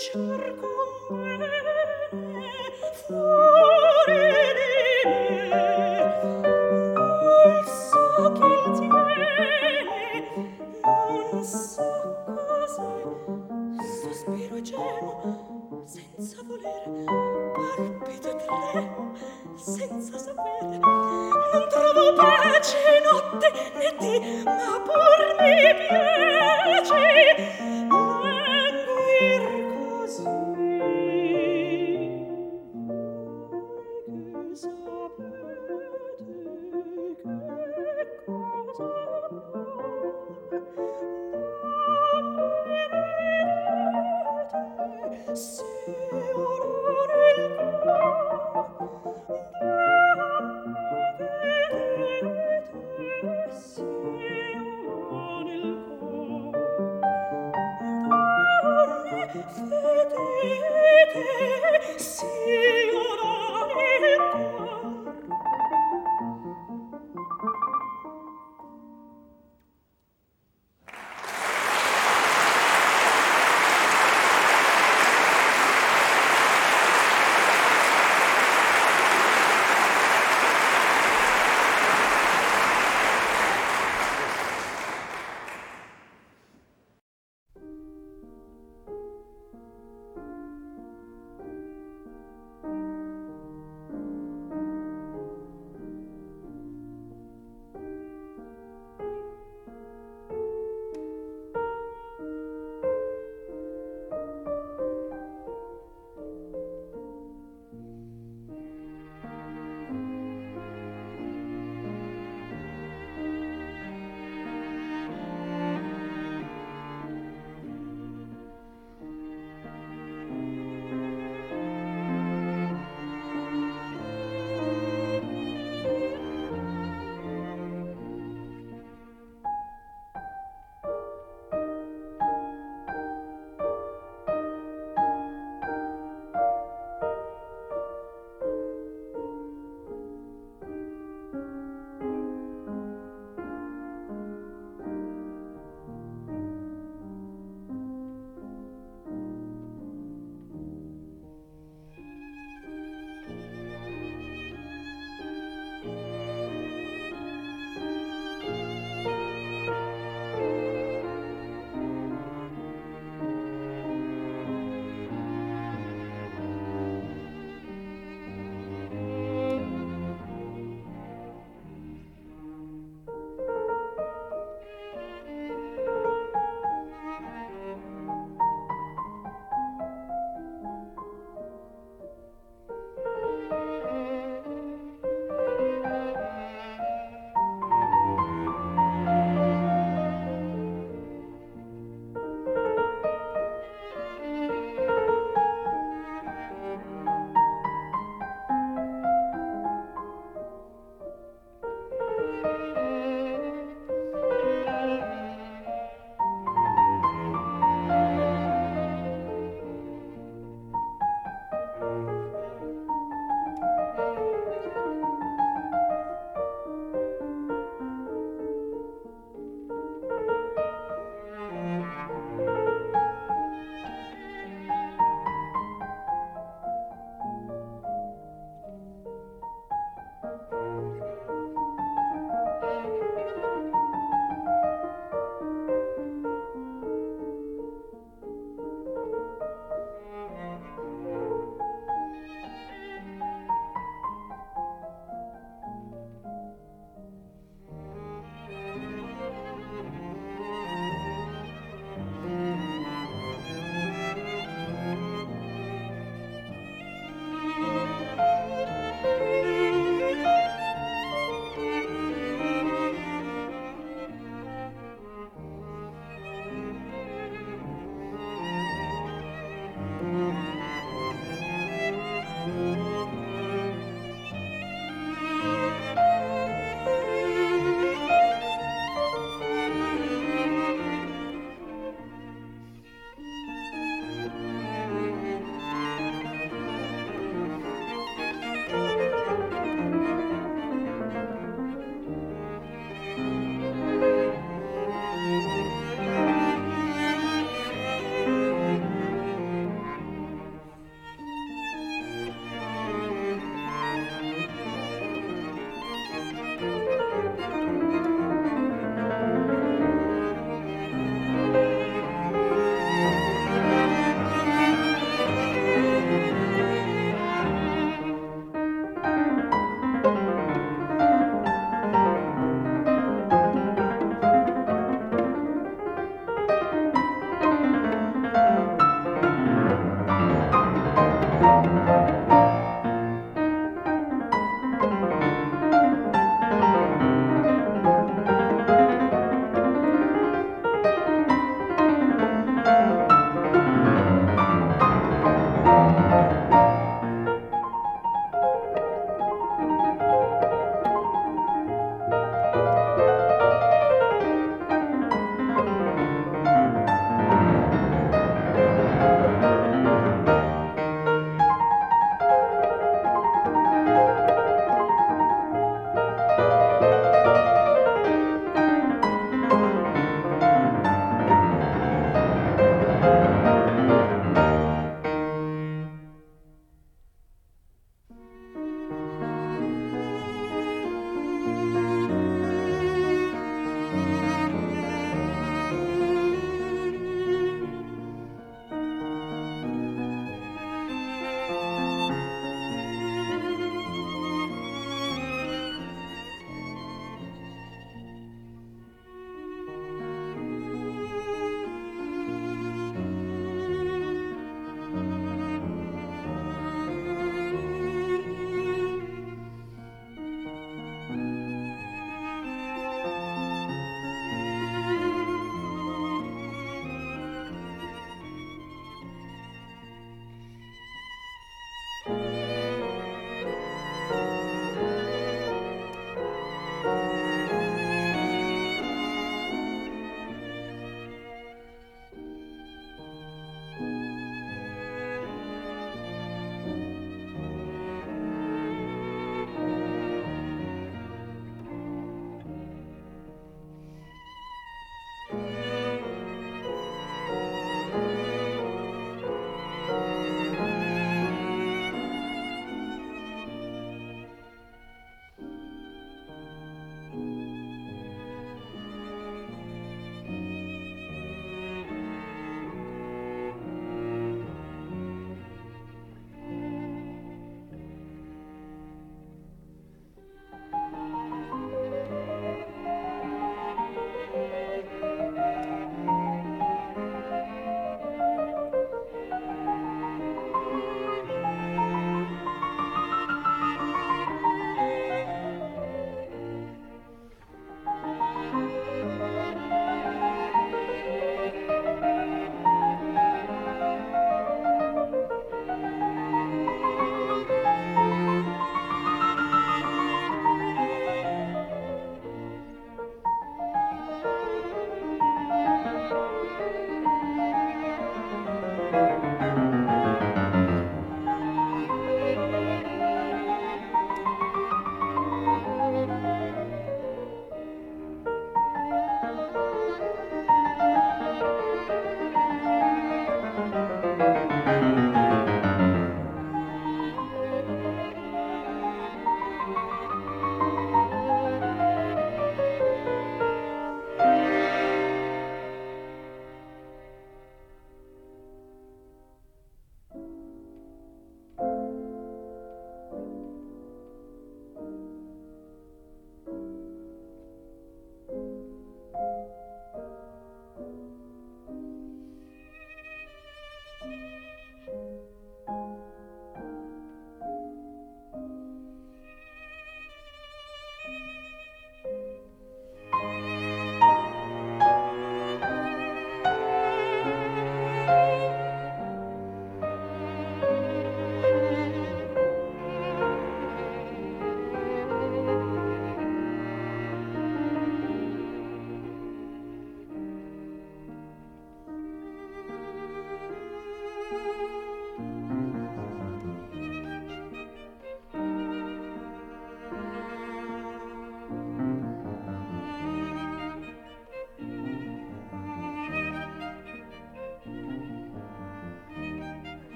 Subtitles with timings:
[0.00, 0.69] church.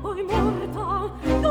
[0.00, 1.41] troppo è morta